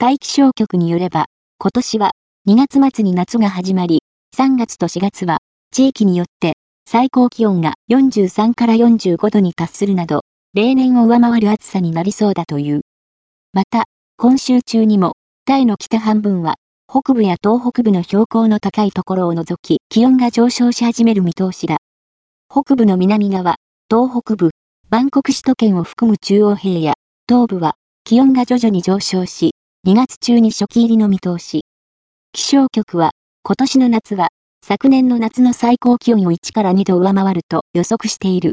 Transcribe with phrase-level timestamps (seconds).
[0.00, 1.26] タイ気象局によれば、
[1.58, 2.12] 今年は
[2.48, 4.04] 2月末に夏が始まり、
[4.36, 5.38] 3月と4月は
[5.72, 6.52] 地域によって
[6.88, 10.20] 最高気温が43から45度に達するなど、
[10.54, 12.82] 例年を上回る暑さになりそうだという。
[13.52, 15.14] また、今週中にも、
[15.44, 16.54] タイの北半分は、
[16.88, 21.78] 北部や東北部の標高の高いところを除き、気温が上昇し始める見通しだ。
[22.48, 23.56] 北部の南側、
[23.90, 24.50] 東北部、
[24.90, 26.94] バンコク首都圏を含む中央平野、
[27.28, 27.74] 東部は、
[28.04, 29.50] 気温が徐々に上昇し、
[29.88, 31.64] 2月中に初期入りの見通し。
[32.32, 34.28] 気象局は、今年の夏は、
[34.62, 38.46] 昨年の夏の最高気温を1から2度上回ると予測している。